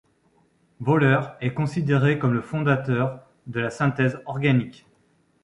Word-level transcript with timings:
Wöhler 0.79 1.21
est 1.41 1.53
considéré 1.53 2.17
comme 2.17 2.33
le 2.33 2.41
fondateur 2.41 3.21
de 3.45 3.59
la 3.59 3.69
synthèse 3.69 4.19
organique. 4.25 4.87